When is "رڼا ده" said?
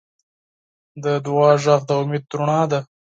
2.37-2.79